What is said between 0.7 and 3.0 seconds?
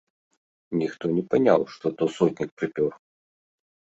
Ніхто не паняў, што то сотнік прыпёр!